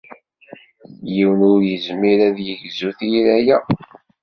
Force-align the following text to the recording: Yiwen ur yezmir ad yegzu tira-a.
Yiwen 1.13 1.41
ur 1.53 1.59
yezmir 1.69 2.19
ad 2.27 2.37
yegzu 2.47 2.89
tira-a. 2.97 3.57